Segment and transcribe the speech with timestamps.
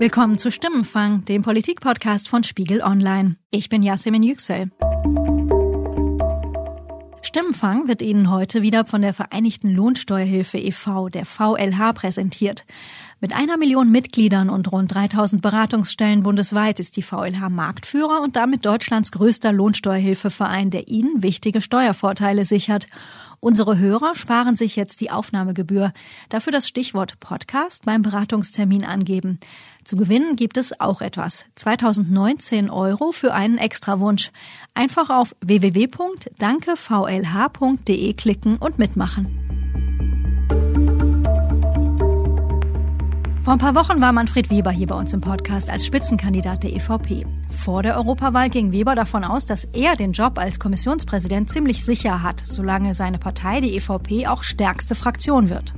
[0.00, 3.36] Willkommen zu Stimmenfang, dem Politikpodcast von Spiegel Online.
[3.50, 4.70] Ich bin Yasemin Yüksel.
[7.20, 12.64] Stimmenfang wird Ihnen heute wieder von der Vereinigten Lohnsteuerhilfe e.V., der VLH, präsentiert.
[13.20, 18.64] Mit einer Million Mitgliedern und rund 3000 Beratungsstellen bundesweit ist die VLH Marktführer und damit
[18.64, 22.88] Deutschlands größter Lohnsteuerhilfeverein, der Ihnen wichtige Steuervorteile sichert.
[23.40, 25.94] Unsere Hörer sparen sich jetzt die Aufnahmegebühr.
[26.28, 29.40] Dafür das Stichwort Podcast beim Beratungstermin angeben.
[29.82, 31.46] Zu gewinnen gibt es auch etwas.
[31.56, 34.30] 2019 Euro für einen Extrawunsch.
[34.74, 39.49] Einfach auf www.dankevlh.de klicken und mitmachen.
[43.42, 46.74] Vor ein paar Wochen war Manfred Weber hier bei uns im Podcast als Spitzenkandidat der
[46.74, 47.24] EVP.
[47.48, 52.22] Vor der Europawahl ging Weber davon aus, dass er den Job als Kommissionspräsident ziemlich sicher
[52.22, 55.72] hat, solange seine Partei, die EVP, auch stärkste Fraktion wird.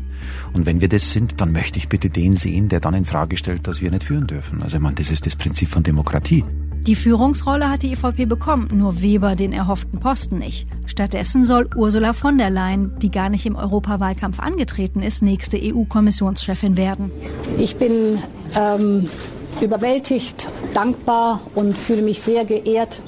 [0.53, 3.37] Und wenn wir das sind, dann möchte ich bitte den sehen, der dann in Frage
[3.37, 4.61] stellt, dass wir nicht führen dürfen.
[4.61, 6.45] Also ich meine, das ist das Prinzip von Demokratie.
[6.87, 10.67] Die Führungsrolle hat die EVP bekommen, nur Weber den erhofften Posten nicht.
[10.87, 16.77] Stattdessen soll Ursula von der Leyen, die gar nicht im Europawahlkampf angetreten ist, nächste EU-Kommissionschefin
[16.77, 17.13] werden.
[17.57, 18.19] Ich bin
[18.59, 19.09] ähm,
[19.61, 23.01] überwältigt, dankbar und fühle mich sehr geehrt,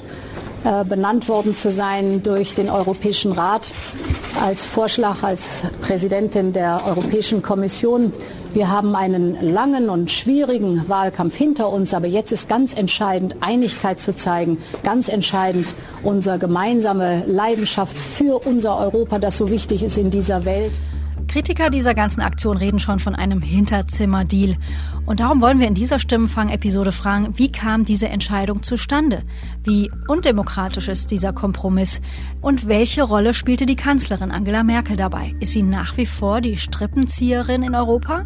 [0.65, 3.69] äh, benannt worden zu sein durch den Europäischen Rat
[4.43, 8.11] als Vorschlag als Präsidentin der Europäischen Kommission
[8.55, 13.99] wir haben einen langen und schwierigen Wahlkampf hinter uns, aber jetzt ist ganz entscheidend, Einigkeit
[13.99, 20.09] zu zeigen, ganz entscheidend unsere gemeinsame Leidenschaft für unser Europa, das so wichtig ist in
[20.09, 20.79] dieser Welt.
[21.35, 24.55] Kritiker dieser ganzen Aktion reden schon von einem Hinterzimmer-Deal.
[25.05, 29.23] Und darum wollen wir in dieser Stimmenfang-Episode fragen, wie kam diese Entscheidung zustande?
[29.61, 31.99] Wie undemokratisch ist dieser Kompromiss?
[32.39, 35.35] Und welche Rolle spielte die Kanzlerin Angela Merkel dabei?
[35.41, 38.23] Ist sie nach wie vor die Strippenzieherin in Europa?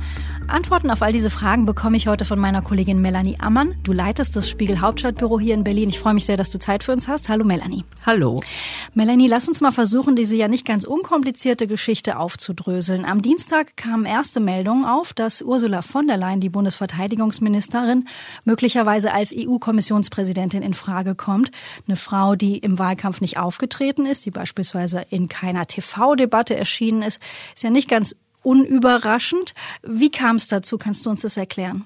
[0.47, 3.75] Antworten auf all diese Fragen bekomme ich heute von meiner Kollegin Melanie Ammann.
[3.83, 5.89] Du leitest das Spiegel Hauptstadtbüro hier in Berlin.
[5.89, 7.27] Ich freue mich sehr, dass du Zeit für uns hast.
[7.27, 7.85] Hallo Melanie.
[8.05, 8.41] Hallo.
[8.93, 12.98] Melanie, lass uns mal versuchen, diese ja nicht ganz unkomplizierte Geschichte aufzudröseln.
[13.05, 18.07] Am Dienstag kamen erste Meldungen auf, dass Ursula von der Leyen, die Bundesverteidigungsministerin,
[18.45, 21.51] möglicherweise als EU-Kommissionspräsidentin in Frage kommt.
[21.87, 27.21] Eine Frau, die im Wahlkampf nicht aufgetreten ist, die beispielsweise in keiner TV-Debatte erschienen ist,
[27.55, 29.53] ist ja nicht ganz unüberraschend.
[29.83, 30.77] Wie kam es dazu?
[30.77, 31.85] Kannst du uns das erklären?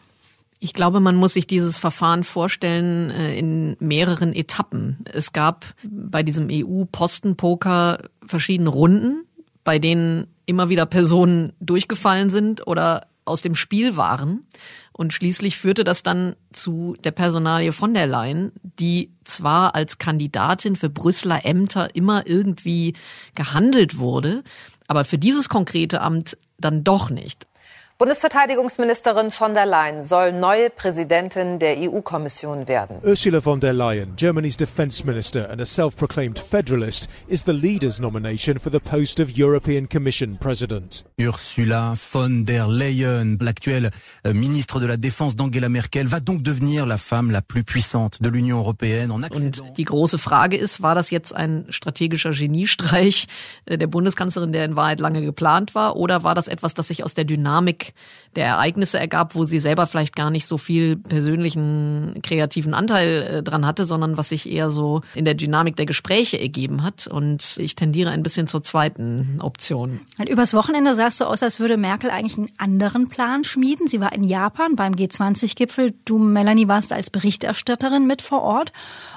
[0.64, 5.04] Ich glaube, man muss sich dieses Verfahren vorstellen äh, in mehreren Etappen.
[5.12, 9.26] Es gab bei diesem EU-Postenpoker verschiedene Runden,
[9.64, 14.46] bei denen immer wieder Personen durchgefallen sind oder aus dem Spiel waren.
[14.92, 20.76] Und schließlich führte das dann zu der Personalie von der Leyen, die zwar als Kandidatin
[20.76, 22.94] für Brüsseler Ämter immer irgendwie
[23.34, 24.44] gehandelt wurde,
[24.88, 27.48] aber für dieses konkrete Amt dann doch nicht.
[28.04, 32.98] Bundesverteidigungsministerin von der Leyen soll neue Präsidentin der EU-Kommission werden.
[33.02, 38.60] Ursula von der Leyen, Germany's defense minister and a self-proclaimed federalist, is the leader's nomination
[38.60, 41.06] for the post of European Commission president.
[41.18, 43.92] Ursula von der Leyen, l'actuelle
[44.28, 48.22] euh, ministre de la Défense d'Angela Merkel, va donc devenir la femme la plus puissante
[48.22, 49.12] de l'Union européenne.
[49.12, 53.28] En Und die große Frage ist, war das jetzt ein strategischer Geniestreich
[53.66, 57.06] äh, der Bundeskanzlerin, der in Wahrheit lange geplant war, oder war das etwas, das sich
[57.06, 57.93] aus der Dynamik
[58.36, 63.44] der Ereignisse ergab, wo sie selber vielleicht gar nicht so viel persönlichen kreativen Anteil äh,
[63.44, 67.08] dran hatte, sondern was sich eher so in der Dynamik der Gespräche ergeben hat.
[67.08, 70.02] Und ich tendiere ein bisschen zur zweiten Option.
[70.18, 73.88] Und übers Wochenende sah es so aus, als würde Merkel eigentlich einen anderen Plan schmieden.
[73.88, 75.94] Sie war in Japan beim G20-Gipfel.
[76.06, 78.72] Du, Melanie, warst als Berichterstatterin mit vor Ort.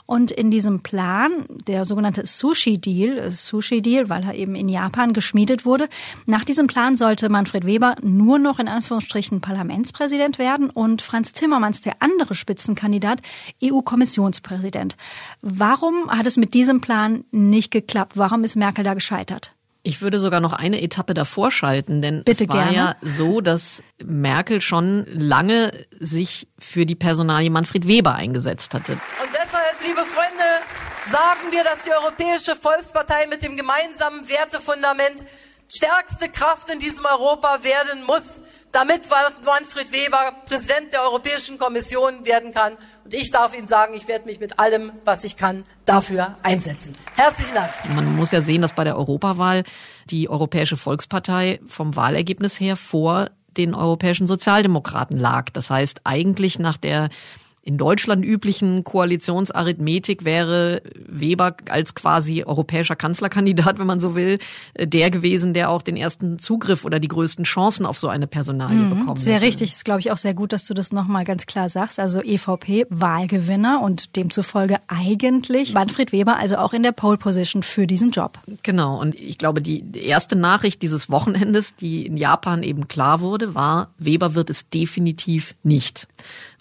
[0.06, 5.65] Und in diesem Plan, der sogenannte Sushi-Deal, äh, Sushi-Deal, weil er eben in Japan geschmiedet
[5.65, 5.89] wurde,
[6.27, 11.81] nach diesem Plan sollte Manfred Weber nur noch in Anführungsstrichen Parlamentspräsident werden und Franz Timmermans,
[11.81, 13.21] der andere Spitzenkandidat,
[13.62, 14.97] EU-Kommissionspräsident.
[15.43, 18.12] Warum hat es mit diesem Plan nicht geklappt?
[18.17, 19.53] Warum ist Merkel da gescheitert?
[19.87, 22.77] Ich würde sogar noch eine Etappe davor schalten, denn Bitte es war gerne.
[22.77, 25.70] ja so, dass Merkel schon lange
[26.00, 28.99] sich für die Personalie Manfred Weber eingesetzt hatte.
[29.76, 30.44] Deshalb, liebe Freunde,
[31.11, 35.25] sagen wir, dass die Europäische Volkspartei mit dem gemeinsamen Wertefundament
[35.69, 38.38] stärkste Kraft in diesem Europa werden muss,
[38.70, 39.02] damit
[39.44, 42.75] Manfred Weber Präsident der Europäischen Kommission werden kann.
[43.05, 46.94] Und ich darf Ihnen sagen, ich werde mich mit allem, was ich kann, dafür einsetzen.
[47.17, 47.70] Herzlichen Dank.
[47.94, 49.64] Man muss ja sehen, dass bei der Europawahl
[50.08, 55.50] die Europäische Volkspartei vom Wahlergebnis her vor den europäischen Sozialdemokraten lag.
[55.50, 57.08] Das heißt, eigentlich nach der
[57.66, 64.38] in Deutschland üblichen Koalitionsarithmetik wäre Weber als quasi europäischer Kanzlerkandidat, wenn man so will,
[64.74, 68.28] äh, der gewesen, der auch den ersten Zugriff oder die größten Chancen auf so eine
[68.28, 69.46] Personalie mhm, bekommen Sehr hätte.
[69.46, 71.98] richtig, ist glaube ich auch sehr gut, dass du das nochmal ganz klar sagst.
[71.98, 77.88] Also EVP Wahlgewinner und demzufolge eigentlich Manfred Weber also auch in der Pole Position für
[77.88, 78.38] diesen Job.
[78.62, 83.56] Genau und ich glaube, die erste Nachricht dieses Wochenendes, die in Japan eben klar wurde,
[83.56, 86.06] war, Weber wird es definitiv nicht.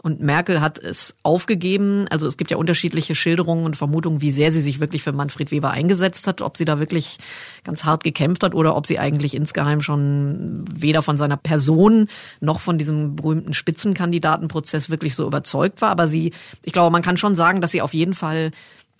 [0.05, 2.05] Und Merkel hat es aufgegeben.
[2.11, 5.49] Also es gibt ja unterschiedliche Schilderungen und Vermutungen, wie sehr sie sich wirklich für Manfred
[5.49, 7.17] Weber eingesetzt hat, ob sie da wirklich
[7.63, 12.07] ganz hart gekämpft hat oder ob sie eigentlich insgeheim schon weder von seiner Person
[12.39, 15.89] noch von diesem berühmten Spitzenkandidatenprozess wirklich so überzeugt war.
[15.89, 18.51] Aber sie, ich glaube, man kann schon sagen, dass sie auf jeden Fall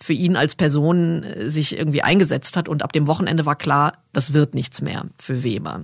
[0.02, 2.68] für ihn als Person äh, sich irgendwie eingesetzt hat.
[2.68, 5.82] Und ab dem Wochenende war klar, das wird nichts mehr für Weber.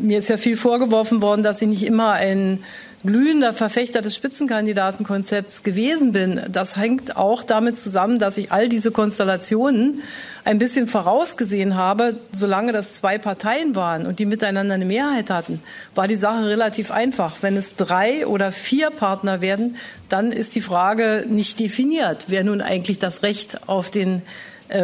[0.00, 2.60] Mir ist ja viel vorgeworfen worden, dass ich nicht immer ein
[3.04, 6.40] glühender Verfechter des Spitzenkandidatenkonzepts gewesen bin.
[6.52, 10.00] Das hängt auch damit zusammen, dass ich all diese Konstellationen
[10.44, 12.14] ein bisschen vorausgesehen habe.
[12.30, 15.60] Solange das zwei Parteien waren und die miteinander eine Mehrheit hatten,
[15.96, 17.38] war die Sache relativ einfach.
[17.40, 19.74] Wenn es drei oder vier Partner werden,
[20.08, 24.22] dann ist die Frage nicht definiert, wer nun eigentlich das Recht auf den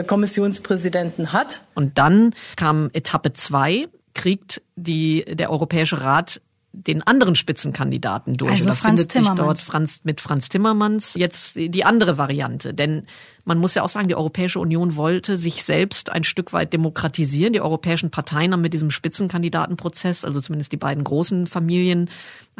[0.06, 1.62] Kommissionspräsidenten hat.
[1.74, 6.40] Und dann kam Etappe zwei kriegt die, der Europäische Rat
[6.72, 8.52] den anderen Spitzenkandidaten durch.
[8.52, 12.74] Also Oder Franz findet sich dort Franz, mit Franz Timmermans jetzt die andere Variante.
[12.74, 13.06] Denn
[13.48, 17.54] man muss ja auch sagen, die Europäische Union wollte sich selbst ein Stück weit demokratisieren.
[17.54, 22.10] Die europäischen Parteien haben mit diesem Spitzenkandidatenprozess, also zumindest die beiden großen Familien,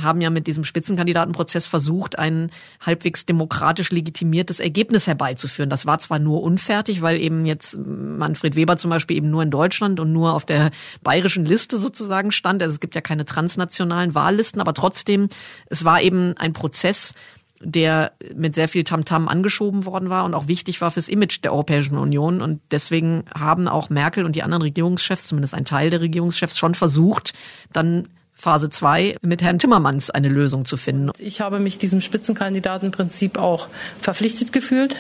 [0.00, 2.50] haben ja mit diesem Spitzenkandidatenprozess versucht, ein
[2.80, 5.68] halbwegs demokratisch legitimiertes Ergebnis herbeizuführen.
[5.68, 9.50] Das war zwar nur unfertig, weil eben jetzt Manfred Weber zum Beispiel eben nur in
[9.50, 10.70] Deutschland und nur auf der
[11.02, 12.62] bayerischen Liste sozusagen stand.
[12.62, 15.28] Also es gibt ja keine transnationalen Wahllisten, aber trotzdem,
[15.66, 17.12] es war eben ein Prozess,
[17.60, 21.42] der mit sehr viel Tamtam -Tam angeschoben worden war und auch wichtig war fürs Image
[21.42, 22.40] der Europäischen Union.
[22.40, 26.74] Und deswegen haben auch Merkel und die anderen Regierungschefs, zumindest ein Teil der Regierungschefs, schon
[26.74, 27.32] versucht,
[27.72, 28.08] dann
[28.40, 31.10] Phase 2 mit Herrn Timmermans eine Lösung zu finden.
[31.18, 33.66] Ich habe mich diesem Spitzenkandidatenprinzip auch
[34.00, 34.94] verpflichtet gefühlt.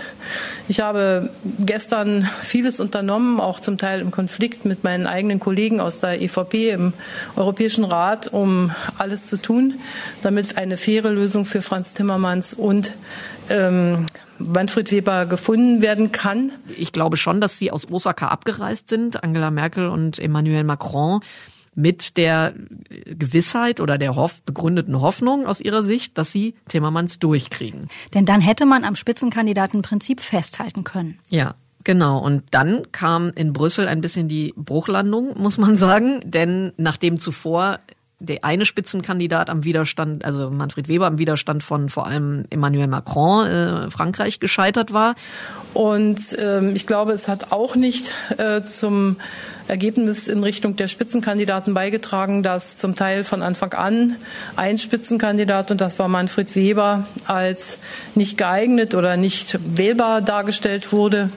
[0.66, 1.30] Ich habe
[1.60, 6.70] gestern vieles unternommen, auch zum Teil im Konflikt mit meinen eigenen Kollegen aus der EVP
[6.70, 6.92] im
[7.36, 9.74] Europäischen Rat, um alles zu tun,
[10.22, 12.90] damit eine faire Lösung für Franz Timmermans und
[13.50, 14.06] ähm,
[14.40, 16.50] Manfred Weber gefunden werden kann.
[16.76, 21.20] Ich glaube schon, dass sie aus Osaka abgereist sind, Angela Merkel und Emmanuel Macron
[21.78, 22.54] mit der
[23.06, 27.86] Gewissheit oder der hoff begründeten Hoffnung aus ihrer Sicht, dass sie Timmermans durchkriegen.
[28.14, 31.18] Denn dann hätte man am Spitzenkandidatenprinzip festhalten können.
[31.30, 31.54] Ja.
[31.84, 37.18] Genau, und dann kam in Brüssel ein bisschen die Bruchlandung, muss man sagen, denn nachdem
[37.18, 37.78] zuvor
[38.20, 43.46] der eine Spitzenkandidat am Widerstand, also Manfred Weber am Widerstand von vor allem Emmanuel Macron,
[43.46, 45.14] äh, Frankreich gescheitert war.
[45.72, 49.16] Und ähm, ich glaube, es hat auch nicht äh, zum
[49.68, 54.16] Ergebnis in Richtung der Spitzenkandidaten beigetragen, dass zum Teil von Anfang an
[54.56, 57.78] ein Spitzenkandidat, und das war Manfred Weber, als
[58.16, 61.30] nicht geeignet oder nicht wählbar dargestellt wurde.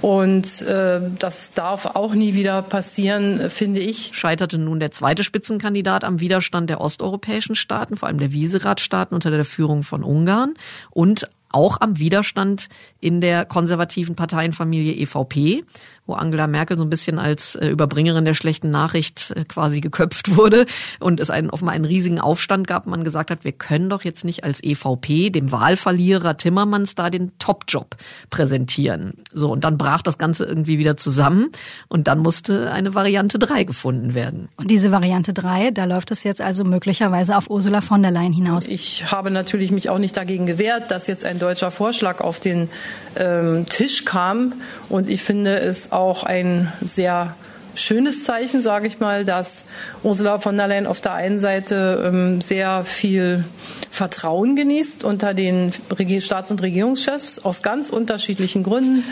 [0.00, 4.10] Und äh, das darf auch nie wieder passieren, finde ich.
[4.14, 9.30] Scheiterte nun der zweite Spitzenkandidat am Widerstand der osteuropäischen Staaten, vor allem der Visegrad-Staaten unter
[9.30, 10.54] der Führung von Ungarn
[10.90, 12.68] und auch am Widerstand
[13.00, 15.64] in der konservativen Parteienfamilie EVP,
[16.08, 20.36] wo Angela Merkel so ein bisschen als äh, Überbringerin der schlechten Nachricht äh, quasi geköpft
[20.36, 20.66] wurde
[20.98, 22.86] und es einen, offenbar einen riesigen Aufstand gab.
[22.86, 27.38] Man gesagt hat, wir können doch jetzt nicht als EVP dem Wahlverlierer Timmermans da den
[27.38, 27.96] Topjob
[28.30, 29.12] präsentieren.
[29.32, 31.50] So, und dann brach das Ganze irgendwie wieder zusammen
[31.88, 34.48] und dann musste eine Variante drei gefunden werden.
[34.56, 38.32] Und diese Variante drei, da läuft es jetzt also möglicherweise auf Ursula von der Leyen
[38.32, 38.64] hinaus.
[38.64, 42.70] Ich habe natürlich mich auch nicht dagegen gewehrt, dass jetzt ein deutscher Vorschlag auf den
[43.16, 44.54] ähm, Tisch kam
[44.88, 47.34] und ich finde es auch ein sehr
[47.74, 49.64] schönes Zeichen, sage ich mal, dass
[50.02, 53.44] Ursula von der Leyen auf der einen Seite ähm, sehr viel
[53.90, 55.72] Vertrauen genießt unter den
[56.20, 59.04] Staats- und Regierungschefs aus ganz unterschiedlichen Gründen.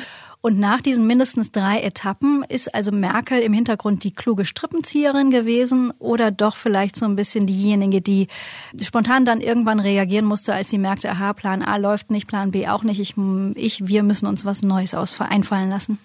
[0.42, 5.92] Und nach diesen mindestens drei Etappen ist also Merkel im Hintergrund die kluge Strippenzieherin gewesen
[5.98, 8.28] oder doch vielleicht so ein bisschen diejenige, die
[8.80, 12.68] spontan dann irgendwann reagieren musste, als sie merkte, aha, Plan A läuft nicht, Plan B
[12.68, 13.14] auch nicht, ich,
[13.56, 15.98] ich wir müssen uns was Neues aus einfallen lassen.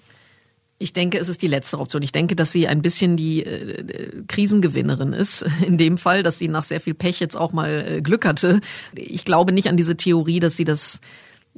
[0.81, 2.01] Ich denke, es ist die letzte Option.
[2.01, 5.45] Ich denke, dass sie ein bisschen die äh, Krisengewinnerin ist.
[5.65, 8.61] In dem Fall, dass sie nach sehr viel Pech jetzt auch mal äh, Glück hatte.
[8.95, 10.99] Ich glaube nicht an diese Theorie, dass sie das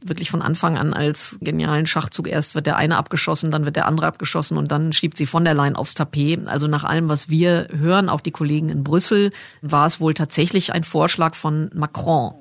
[0.01, 3.85] wirklich von Anfang an als genialen Schachzug erst wird der eine abgeschossen, dann wird der
[3.85, 6.47] andere abgeschossen und dann schiebt sie von der Leyen aufs Tapet.
[6.47, 10.73] Also nach allem, was wir hören, auch die Kollegen in Brüssel, war es wohl tatsächlich
[10.73, 12.33] ein Vorschlag von Macron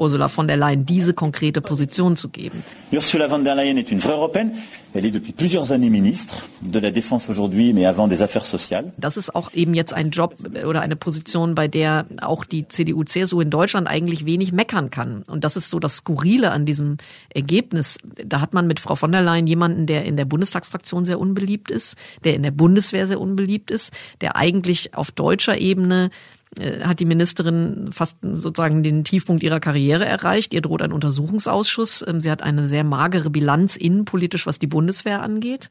[0.00, 2.64] Ursula von der Leyen diese konkrete Position zu geben.
[2.90, 4.52] Ursula von der Leyen est une vraie Européenne.
[4.92, 8.92] Elle est depuis plusieurs années ministre de la Défense aujourd'hui, mais avant des Affaires sociales.
[8.98, 10.34] Das ist auch eben jetzt ein Job
[10.66, 15.22] oder eine Position, bei der auch die CDU, CSU in Deutschland eigentlich wenig meckern kann.
[15.28, 16.96] Und das ist so das Skurrile an diesem
[17.32, 17.98] Ergebnis.
[18.24, 21.70] Da hat man mit Frau von der Leyen jemanden, der in der Bundestagsfraktion sehr unbeliebt
[21.70, 26.10] ist, der in der Bundeswehr sehr unbeliebt ist, der eigentlich auf deutscher Ebene
[26.58, 30.54] äh, hat die Ministerin fast sozusagen den Tiefpunkt ihrer Karriere erreicht.
[30.54, 32.04] Ihr droht ein Untersuchungsausschuss.
[32.06, 35.70] Ähm, sie hat eine sehr magere Bilanz innenpolitisch, was die Bundeswehr angeht.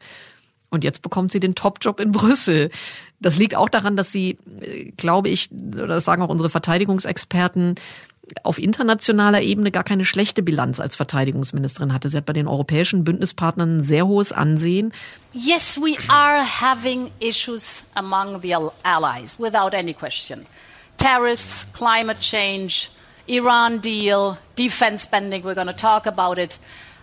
[0.70, 2.70] Und jetzt bekommt sie den Topjob in Brüssel.
[3.20, 7.76] Das liegt auch daran, dass sie, äh, glaube ich, oder das sagen auch unsere Verteidigungsexperten,
[8.44, 12.10] auf internationaler Ebene gar keine schlechte Bilanz als Verteidigungsministerin hatte.
[12.10, 14.94] Sie hat bei den europäischen Bündnispartnern ein sehr hohes Ansehen.
[15.34, 20.46] Yes, we are having issues among the allies, without any question.
[20.98, 22.90] Tariffs, climate change,
[23.30, 26.58] Iran deal, defense spending, we're going to talk about it.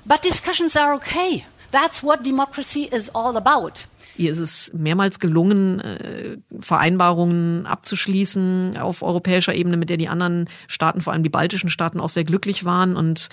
[0.05, 1.45] But discussions are okay.
[1.71, 3.85] That's what democracy is all about.
[4.19, 10.49] Ihr ist es mehrmals gelungen, äh, Vereinbarungen abzuschließen auf europäischer Ebene, mit der die anderen
[10.69, 12.97] Staaten, vor allem die baltischen Staaten, auch sehr glücklich waren.
[12.97, 13.29] Und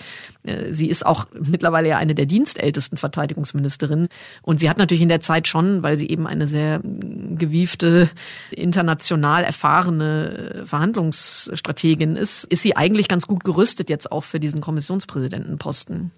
[0.70, 4.08] sie ist auch mittlerweile ja eine der dienstältesten Verteidigungsministerinnen.
[4.42, 8.10] Und sie hat natürlich in der Zeit schon, weil sie eben eine sehr gewiefte,
[8.50, 16.10] international erfahrene Verhandlungsstrategin ist, ist sie eigentlich ganz gut gerüstet jetzt auch für diesen Kommissionspräsidentenposten.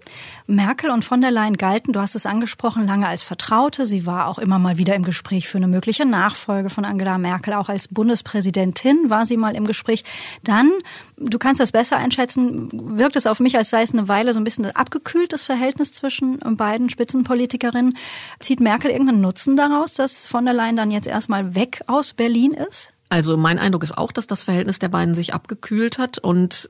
[0.47, 3.87] Merkel und von der Leyen galten, du hast es angesprochen, lange als Vertraute.
[3.87, 7.54] Sie war auch immer mal wieder im Gespräch für eine mögliche Nachfolge von Angela Merkel.
[7.54, 10.04] Auch als Bundespräsidentin war sie mal im Gespräch.
[10.42, 10.71] Dann,
[11.16, 14.40] du kannst das besser einschätzen, wirkt es auf mich, als sei es eine Weile so
[14.40, 17.96] ein bisschen abgekühlt, das Verhältnis zwischen beiden Spitzenpolitikerinnen.
[18.40, 22.52] Zieht Merkel irgendeinen Nutzen daraus, dass von der Leyen dann jetzt erstmal weg aus Berlin
[22.52, 22.92] ist?
[23.11, 26.68] Also mein Eindruck ist auch, dass das Verhältnis der beiden sich abgekühlt hat und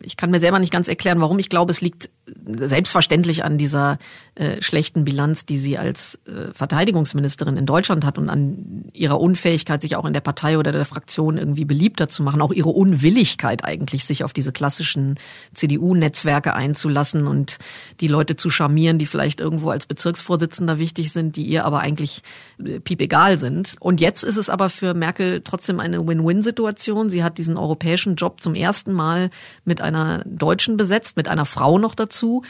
[0.00, 1.38] ich kann mir selber nicht ganz erklären, warum.
[1.38, 2.08] Ich glaube, es liegt
[2.44, 3.98] selbstverständlich an dieser
[4.34, 9.82] äh, schlechten Bilanz, die sie als äh, Verteidigungsministerin in Deutschland hat und an ihrer Unfähigkeit,
[9.82, 13.62] sich auch in der Partei oder der Fraktion irgendwie beliebter zu machen, auch ihre Unwilligkeit
[13.62, 15.18] eigentlich, sich auf diese klassischen
[15.52, 17.58] CDU-Netzwerke einzulassen und
[18.00, 22.22] die Leute zu charmieren, die vielleicht irgendwo als Bezirksvorsitzender wichtig sind, die ihr aber eigentlich
[22.64, 23.76] äh, piepegal sind.
[23.80, 27.10] Und jetzt ist es aber für Merkel trotzdem eine Win-Win-Situation.
[27.10, 29.28] Sie hat diesen europäischen Job zum ersten Mal
[29.66, 32.42] mit einer Deutschen besetzt, mit einer Frau noch dazu.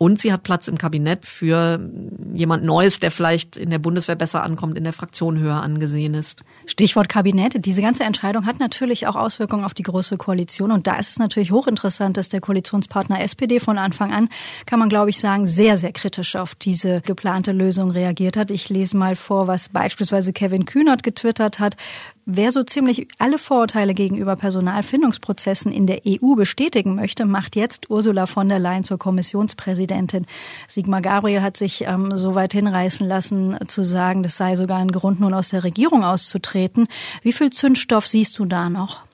[0.00, 1.80] Und sie hat Platz im Kabinett für
[2.32, 6.44] jemand Neues, der vielleicht in der Bundeswehr besser ankommt, in der Fraktion höher angesehen ist.
[6.66, 7.64] Stichwort Kabinett.
[7.66, 10.70] Diese ganze Entscheidung hat natürlich auch Auswirkungen auf die große Koalition.
[10.70, 14.28] Und da ist es natürlich hochinteressant, dass der Koalitionspartner SPD von Anfang an,
[14.66, 18.52] kann man glaube ich sagen, sehr, sehr kritisch auf diese geplante Lösung reagiert hat.
[18.52, 21.76] Ich lese mal vor, was beispielsweise Kevin Kühnert getwittert hat.
[22.30, 28.26] Wer so ziemlich alle Vorurteile gegenüber Personalfindungsprozessen in der EU bestätigen möchte, macht jetzt Ursula
[28.26, 30.26] von der Leyen zur Kommissionspräsidentin.
[30.68, 34.92] Sigmar Gabriel hat sich ähm, so weit hinreißen lassen, zu sagen, das sei sogar ein
[34.92, 36.86] Grund, nun aus der Regierung auszutreten.
[37.22, 39.04] Wie viel Zündstoff siehst du da noch?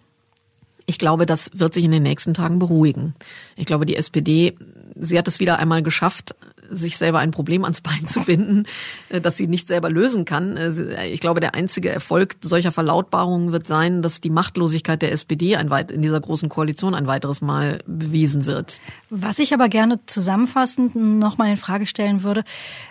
[0.85, 3.14] Ich glaube, das wird sich in den nächsten Tagen beruhigen.
[3.54, 4.56] Ich glaube, die SPD,
[4.97, 6.35] sie hat es wieder einmal geschafft,
[6.71, 8.66] sich selber ein Problem ans Bein zu binden,
[9.09, 10.56] äh, das sie nicht selber lösen kann.
[10.56, 15.56] Äh, ich glaube, der einzige Erfolg solcher Verlautbarungen wird sein, dass die Machtlosigkeit der SPD
[15.56, 18.80] ein weit, in dieser großen Koalition ein weiteres Mal bewiesen wird.
[19.11, 22.44] Was ich aber gerne zusammenfassend nochmal in Frage stellen würde,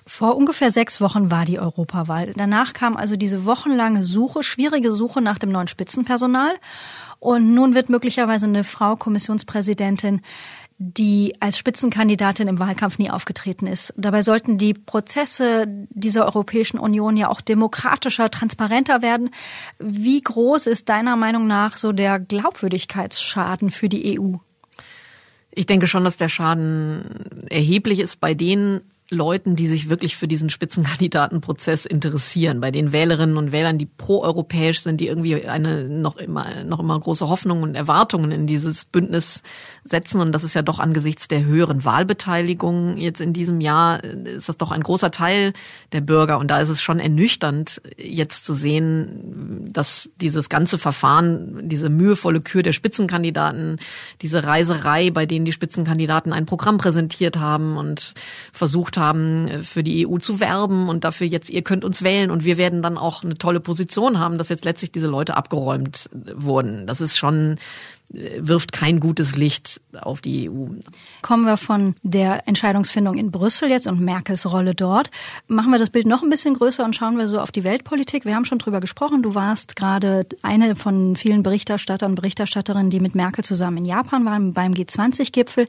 [0.06, 2.32] vor ungefähr sechs Wochen war die Europawahl.
[2.36, 6.54] Danach kam also diese wochenlange Suche, schwierige Suche nach dem neuen Spitzenpersonal.
[7.24, 10.20] Und nun wird möglicherweise eine Frau Kommissionspräsidentin
[10.78, 13.94] die als Spitzenkandidatin im Wahlkampf nie aufgetreten ist.
[13.98, 19.30] Dabei sollten die Prozesse dieser Europäischen Union ja auch demokratischer, transparenter werden.
[19.80, 24.36] Wie groß ist deiner Meinung nach so der Glaubwürdigkeitsschaden für die EU?
[25.52, 28.82] Ich denke schon, dass der Schaden erheblich ist bei denen
[29.14, 34.82] Leuten, die sich wirklich für diesen Spitzenkandidatenprozess interessieren, bei den Wählerinnen und Wählern, die proeuropäisch
[34.82, 39.44] sind, die irgendwie eine noch immer noch immer große Hoffnungen und Erwartungen in dieses Bündnis
[39.84, 40.20] setzen.
[40.22, 44.58] Und das ist ja doch angesichts der höheren Wahlbeteiligung jetzt in diesem Jahr ist das
[44.58, 45.54] doch ein großer Teil
[45.92, 46.40] der Bürger.
[46.40, 52.42] Und da ist es schon ernüchternd jetzt zu sehen, dass dieses ganze Verfahren, diese mühevolle
[52.42, 53.80] Kür der Spitzenkandidaten,
[54.22, 58.14] diese Reiserei, bei denen die Spitzenkandidaten ein Programm präsentiert haben und
[58.52, 59.03] versucht haben,
[59.64, 62.82] für die EU zu werben und dafür jetzt, ihr könnt uns wählen und wir werden
[62.82, 66.88] dann auch eine tolle Position haben, dass jetzt letztlich diese Leute abgeräumt wurden.
[66.88, 67.58] Das ist schon
[68.14, 70.68] wirft kein gutes Licht auf die EU.
[71.22, 75.10] Kommen wir von der Entscheidungsfindung in Brüssel jetzt und Merkels Rolle dort.
[75.48, 78.26] Machen wir das Bild noch ein bisschen größer und schauen wir so auf die Weltpolitik.
[78.26, 79.24] Wir haben schon drüber gesprochen.
[79.24, 84.26] Du warst gerade eine von vielen Berichterstattern und Berichterstatterinnen, die mit Merkel zusammen in Japan
[84.26, 85.68] waren beim G20-Gipfel.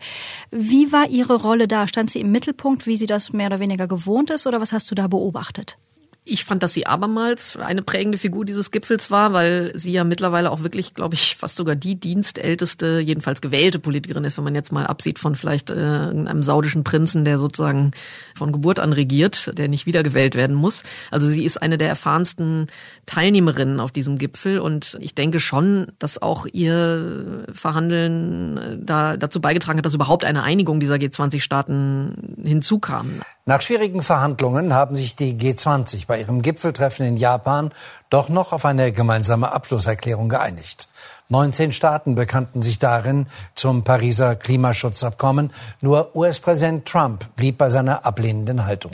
[0.50, 1.88] Wie war ihre Rolle da?
[1.88, 4.90] Stand sie im Mittelpunkt, wie sie das mehr oder weniger gewohnt ist oder was hast
[4.90, 5.78] du da beobachtet?
[6.26, 10.50] Ich fand, dass sie abermals eine prägende Figur dieses Gipfels war, weil sie ja mittlerweile
[10.50, 14.72] auch wirklich, glaube ich, fast sogar die dienstälteste, jedenfalls gewählte Politikerin ist, wenn man jetzt
[14.72, 17.90] mal absieht von vielleicht äh, einem saudischen Prinzen, der sozusagen
[18.34, 20.82] von Geburt an regiert, der nicht wiedergewählt werden muss.
[21.10, 22.68] Also sie ist eine der erfahrensten
[23.04, 29.42] Teilnehmerinnen auf diesem Gipfel und ich denke schon, dass auch ihr Verhandeln äh, da dazu
[29.42, 33.20] beigetragen hat, dass überhaupt eine Einigung dieser G20-Staaten hinzukam.
[33.44, 37.72] Nach schwierigen Verhandlungen haben sich die G20 bei ihrem Gipfeltreffen in Japan
[38.10, 40.88] doch noch auf eine gemeinsame Abschlusserklärung geeinigt.
[41.28, 45.52] 19 Staaten bekannten sich darin zum Pariser Klimaschutzabkommen.
[45.80, 48.92] Nur US-Präsident Trump blieb bei seiner ablehnenden Haltung.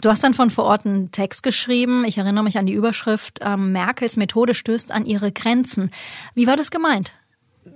[0.00, 2.04] Du hast dann von vor Ort einen Text geschrieben.
[2.04, 5.90] Ich erinnere mich an die Überschrift, ähm, Merkels Methode stößt an ihre Grenzen.
[6.34, 7.12] Wie war das gemeint?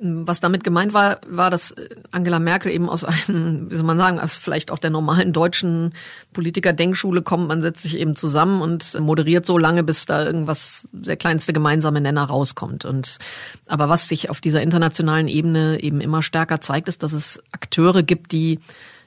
[0.00, 1.74] Was damit gemeint war, war, dass
[2.10, 5.94] Angela Merkel eben aus einem, wie soll man sagen, aus vielleicht auch der normalen deutschen
[6.32, 7.48] Politiker-Denkschule kommt.
[7.48, 12.00] Man setzt sich eben zusammen und moderiert so lange, bis da irgendwas, der kleinste gemeinsame
[12.00, 12.84] Nenner rauskommt.
[12.84, 13.18] Und,
[13.66, 18.02] aber was sich auf dieser internationalen Ebene eben immer stärker zeigt, ist, dass es Akteure
[18.02, 18.60] gibt, die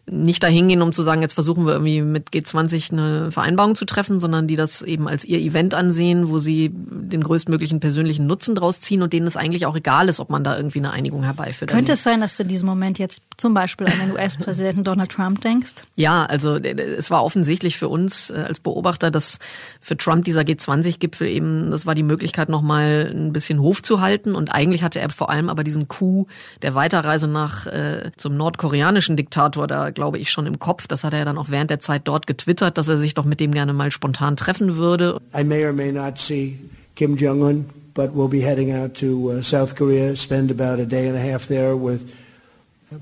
[0.10, 3.86] nicht dahin gehen, um zu sagen, jetzt versuchen wir irgendwie mit G20 eine Vereinbarung zu
[3.86, 8.56] treffen, sondern die das eben als ihr Event ansehen, wo sie den größtmöglichen persönlichen Nutzen
[8.56, 11.24] draus ziehen und denen es eigentlich auch egal ist, ob man da irgendwie eine Einigung
[11.24, 11.70] herbeiführt.
[11.70, 15.12] Könnte es sein, dass du in diesem Moment jetzt zum Beispiel an den US-Präsidenten Donald
[15.12, 15.74] Trump denkst?
[15.96, 19.38] Ja, also es war offensichtlich für uns äh, als Beobachter, dass
[19.80, 24.34] für Trump dieser G20-Gipfel eben, das war die Möglichkeit, nochmal ein bisschen Hof zu halten
[24.36, 26.28] und eigentlich hatte er vor allem aber diesen Coup
[26.64, 30.88] der Weiterreise nach äh, zum nordkoreanischen Diktator da glaube ich, schon im Kopf.
[30.88, 33.26] Das hat er ja dann auch während der Zeit dort getwittert, dass er sich doch
[33.26, 35.20] mit dem gerne mal spontan treffen würde.
[35.38, 36.58] I may or may not see
[36.96, 41.08] Kim Jong-un, but we'll be heading out to uh, South Korea, spend about a day
[41.08, 42.02] and a half there with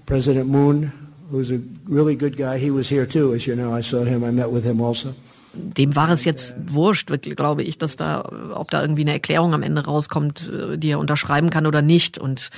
[0.06, 0.92] President Moon,
[1.32, 2.58] who's a really good guy.
[2.58, 3.74] He was here too, as you know.
[3.74, 4.24] I saw him.
[4.24, 5.14] I met with him also
[5.54, 9.64] dem war es jetzt wurscht, glaube ich, dass da, ob da irgendwie eine Erklärung am
[9.64, 12.18] Ende rauskommt, äh, die er unterschreiben kann oder nicht.
[12.18, 12.50] Und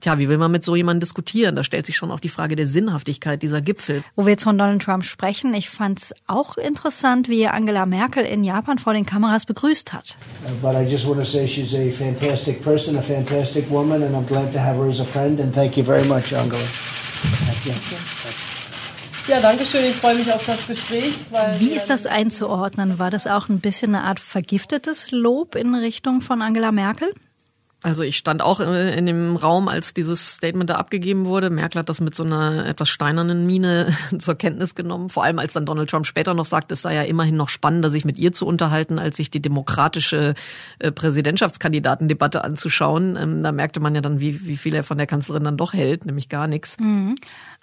[0.00, 1.56] Tja, wie will man mit so jemandem diskutieren?
[1.56, 4.04] Da stellt sich schon auch die Frage der Sinnhaftigkeit dieser Gipfel.
[4.14, 7.86] Wo wir jetzt von Donald Trump sprechen, ich fand es auch interessant, wie er Angela
[7.86, 10.16] Merkel in Japan vor den Kameras begrüßt hat.
[10.60, 14.26] But I just want to say she's a fantastic person, a fantastic woman, and I'm
[14.26, 15.40] glad to have her as a friend.
[15.40, 16.62] And thank you very much, Angela.
[19.28, 19.84] Ja, danke schön.
[19.84, 21.14] Ich freue mich auf das Gespräch.
[21.58, 22.98] Wie ist das einzuordnen?
[22.98, 27.12] War das auch ein bisschen eine Art vergiftetes Lob in Richtung von Angela Merkel?
[27.86, 31.50] Also ich stand auch in dem Raum, als dieses Statement da abgegeben wurde.
[31.50, 35.08] Merkel hat das mit so einer etwas steinernen Miene zur Kenntnis genommen.
[35.08, 37.88] Vor allem als dann Donald Trump später noch sagt, es sei ja immerhin noch spannender,
[37.88, 40.34] sich mit ihr zu unterhalten, als sich die demokratische
[40.80, 43.16] äh, Präsidentschaftskandidatendebatte anzuschauen.
[43.16, 45.72] Ähm, da merkte man ja dann, wie, wie viel er von der Kanzlerin dann doch
[45.72, 46.80] hält, nämlich gar nichts.
[46.80, 47.14] Mhm.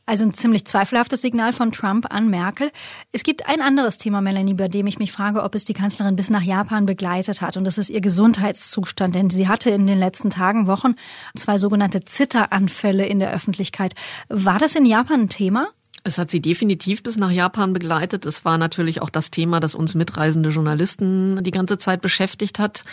[0.05, 2.71] Also ein ziemlich zweifelhaftes Signal von Trump an Merkel.
[3.13, 6.17] Es gibt ein anderes Thema, Melanie, bei dem ich mich frage, ob es die Kanzlerin
[6.17, 7.55] bis nach Japan begleitet hat.
[7.55, 9.15] Und das ist ihr Gesundheitszustand.
[9.15, 10.95] Denn sie hatte in den letzten Tagen, Wochen
[11.37, 13.95] zwei sogenannte Zitteranfälle in der Öffentlichkeit.
[14.27, 15.69] War das in Japan ein Thema?
[16.05, 18.25] Es hat sie definitiv bis nach Japan begleitet.
[18.25, 22.83] Es war natürlich auch das Thema, das uns mitreisende Journalisten die ganze Zeit beschäftigt hat.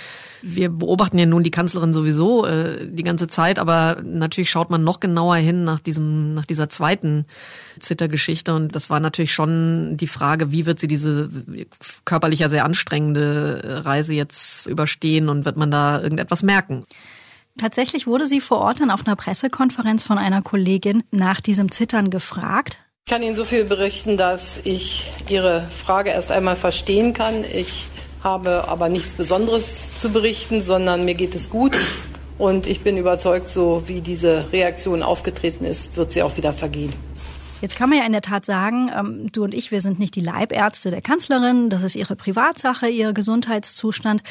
[0.42, 4.84] Wir beobachten ja nun die Kanzlerin sowieso äh, die ganze Zeit, aber natürlich schaut man
[4.84, 7.26] noch genauer hin nach diesem, nach dieser zweiten
[7.80, 8.54] Zittergeschichte.
[8.54, 11.28] Und das war natürlich schon die Frage, wie wird sie diese
[12.04, 16.84] körperlich ja sehr anstrengende Reise jetzt überstehen und wird man da irgendetwas merken?
[17.58, 22.10] Tatsächlich wurde sie vor Ort dann auf einer Pressekonferenz von einer Kollegin nach diesem Zittern
[22.10, 22.78] gefragt.
[23.10, 27.42] Ich kann Ihnen so viel berichten, dass ich Ihre Frage erst einmal verstehen kann.
[27.42, 27.88] Ich
[28.22, 31.76] habe aber nichts Besonderes zu berichten, sondern mir geht es gut.
[32.38, 36.92] Und ich bin überzeugt, so wie diese Reaktion aufgetreten ist, wird sie auch wieder vergehen.
[37.60, 40.16] Jetzt kann man ja in der Tat sagen, ähm, du und ich, wir sind nicht
[40.16, 44.22] die Leibärzte der Kanzlerin, das ist ihre Privatsache, ihr Gesundheitszustand.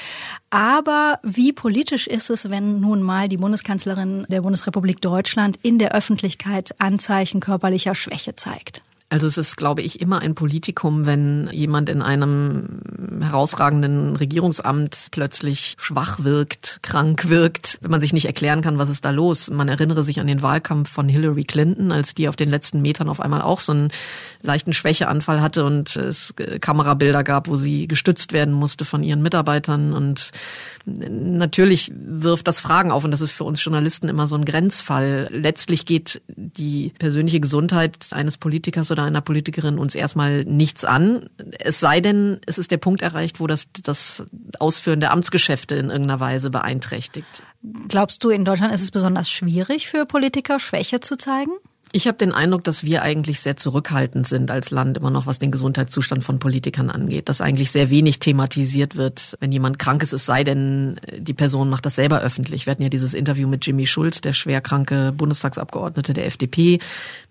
[0.49, 5.93] Aber wie politisch ist es, wenn nun mal die Bundeskanzlerin der Bundesrepublik Deutschland in der
[5.93, 8.81] Öffentlichkeit Anzeichen körperlicher Schwäche zeigt?
[9.09, 15.75] Also es ist, glaube ich, immer ein Politikum, wenn jemand in einem herausragenden Regierungsamt plötzlich
[15.79, 19.49] schwach wirkt, krank wirkt, wenn man sich nicht erklären kann, was ist da los.
[19.49, 23.09] Man erinnere sich an den Wahlkampf von Hillary Clinton, als die auf den letzten Metern
[23.09, 23.91] auf einmal auch so einen
[24.41, 29.93] leichten Schwächeanfall hatte und es Kamerabilder gab, wo sie gestützt werden musste von ihren Mitarbeitern.
[29.93, 30.31] Und
[30.85, 35.29] natürlich wirft das Fragen auf und das ist für uns Journalisten immer so ein Grenzfall.
[35.31, 41.29] Letztlich geht die persönliche Gesundheit eines Politikers oder einer Politikerin uns erstmal nichts an.
[41.59, 44.23] Es sei denn, es ist der Punkt erreicht, wo das, das
[44.59, 47.43] Ausführen der Amtsgeschäfte in irgendeiner Weise beeinträchtigt.
[47.87, 51.51] Glaubst du, in Deutschland ist es besonders schwierig für Politiker, Schwäche zu zeigen?
[51.91, 55.39] Ich habe den Eindruck, dass wir eigentlich sehr zurückhaltend sind als Land immer noch, was
[55.39, 57.29] den Gesundheitszustand von Politikern angeht.
[57.29, 61.67] Dass eigentlich sehr wenig thematisiert wird, wenn jemand krank ist, es sei denn, die Person
[61.67, 62.67] macht das selber öffentlich.
[62.67, 66.77] Wir hatten ja dieses Interview mit Jimmy Schulz, der schwerkranke Bundestagsabgeordnete der FDP.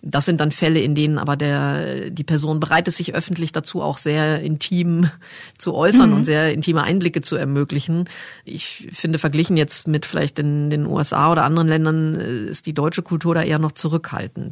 [0.02, 3.80] Das sind dann Fälle, in denen aber der, die Person bereit ist, sich öffentlich dazu
[3.80, 5.08] auch sehr intim
[5.56, 6.16] zu äußern mhm.
[6.16, 8.08] und sehr intime Einblicke zu ermöglichen.
[8.44, 12.74] Ich finde, verglichen jetzt mit vielleicht in den USA oder anderen Ländern äh, ist die
[12.74, 14.47] deutsche Kultur da eher noch zurückhaltend.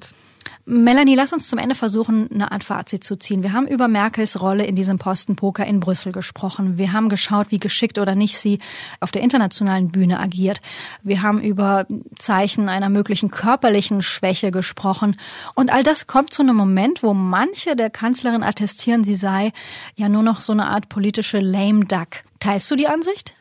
[0.68, 3.44] Melanie, lass uns zum Ende versuchen, eine Art Fazit zu ziehen.
[3.44, 6.76] Wir haben über Merkels Rolle in diesem Postenpoker in Brüssel gesprochen.
[6.76, 8.58] Wir haben geschaut, wie geschickt oder nicht sie
[8.98, 10.60] auf der internationalen Bühne agiert.
[11.04, 11.86] Wir haben über
[12.18, 15.16] Zeichen einer möglichen körperlichen Schwäche gesprochen.
[15.54, 19.52] Und all das kommt zu einem Moment, wo manche der Kanzlerin attestieren, sie sei
[19.94, 22.24] ja nur noch so eine Art politische lame duck.
[22.40, 23.35] Teilst du die Ansicht?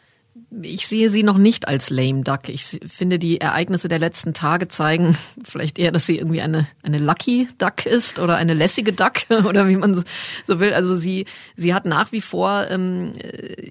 [0.61, 2.49] Ich sehe sie noch nicht als lame duck.
[2.49, 6.99] Ich finde, die Ereignisse der letzten Tage zeigen vielleicht eher, dass sie irgendwie eine, eine
[6.99, 9.13] lucky duck ist oder eine lässige duck
[9.47, 10.03] oder wie man
[10.45, 10.73] so will.
[10.73, 13.13] Also sie, sie hat nach wie vor, ähm,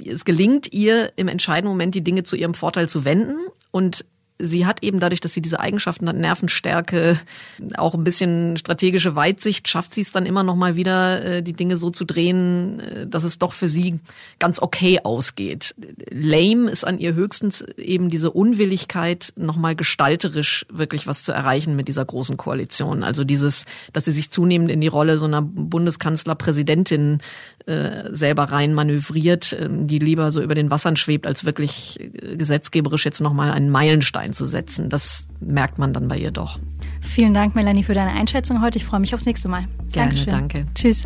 [0.06, 3.36] es gelingt ihr im entscheidenden Moment die Dinge zu ihrem Vorteil zu wenden
[3.70, 4.06] und
[4.38, 7.18] sie hat eben dadurch, dass sie diese Eigenschaften hat, Nervenstärke,
[7.76, 11.52] auch ein bisschen strategische Weitsicht, schafft sie es dann immer noch mal wieder, äh, die
[11.52, 14.00] Dinge so zu drehen, äh, dass es doch für sie
[14.38, 15.74] ganz okay ausgeht.
[16.10, 21.76] Lame ist an ihr höchstens eben diese Unwilligkeit, noch mal gestalterisch wirklich was zu erreichen
[21.76, 23.04] mit dieser großen Koalition.
[23.04, 27.20] Also dieses, dass sie sich zunehmend in die Rolle so einer Bundeskanzlerpräsidentin
[27.66, 32.36] äh, selber rein manövriert, äh, die lieber so über den Wassern schwebt, als wirklich äh,
[32.36, 34.88] gesetzgeberisch jetzt nochmal einen Meilenstein einzusetzen.
[34.88, 36.58] Das merkt man dann bei ihr doch.
[37.00, 38.78] Vielen Dank, Melanie, für deine Einschätzung heute.
[38.78, 39.66] Ich freue mich aufs nächste Mal.
[39.92, 40.32] Gerne, Dankeschön.
[40.32, 40.66] danke.
[40.74, 41.02] Tschüss.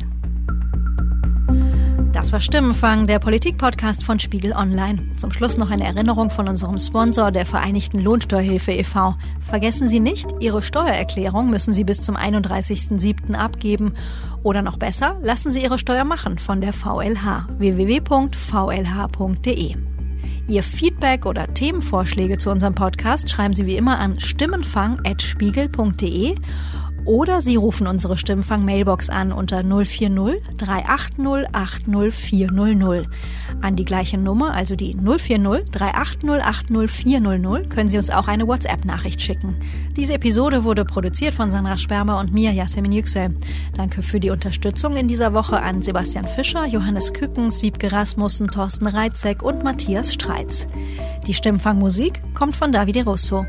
[2.12, 5.02] Das war Stimmenfang, der Politik-Podcast von Spiegel Online.
[5.18, 9.14] Zum Schluss noch eine Erinnerung von unserem Sponsor, der Vereinigten Lohnsteuerhilfe e.V.
[9.40, 13.34] Vergessen Sie nicht, Ihre Steuererklärung müssen Sie bis zum 31.07.
[13.34, 13.92] abgeben.
[14.48, 17.48] Oder noch besser, lassen Sie Ihre Steuer machen von der VLH.
[17.58, 18.16] www.vlh.de.
[20.48, 26.36] Ihr Feedback oder Themenvorschläge zu unserem Podcast schreiben Sie wie immer an stimmenfang.spiegel.de
[27.08, 33.08] oder Sie rufen unsere Stimmfang-Mailbox an unter 040 380 80400.
[33.62, 39.22] An die gleiche Nummer, also die 040 380 80400, können Sie uns auch eine WhatsApp-Nachricht
[39.22, 39.56] schicken.
[39.96, 43.34] Diese Episode wurde produziert von Sandra Sperber und mir, Yasemin Yüksel.
[43.74, 48.86] Danke für die Unterstützung in dieser Woche an Sebastian Fischer, Johannes Kückens, Wiebke Rasmussen, Thorsten
[48.86, 50.68] Reitzek und Matthias Streitz.
[51.26, 53.46] Die Stimmfangmusik kommt von Davide Russo.